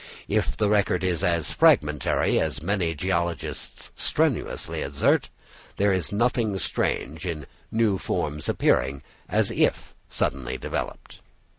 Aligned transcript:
If 0.27 0.57
the 0.57 0.67
record 0.67 1.03
is 1.03 1.23
as 1.23 1.51
fragmentary 1.51 2.39
as 2.39 2.63
many 2.63 2.95
geologists 2.95 3.91
strenuously 3.95 4.81
assert, 4.81 5.29
there 5.77 5.93
is 5.93 6.11
nothing 6.11 6.57
strange 6.57 7.23
in 7.23 7.45
new 7.71 7.99
forms 7.99 8.49
appearing 8.49 9.03
as 9.29 9.51
if 9.51 9.93
suddenly 10.09 10.57
developed. 10.57 11.19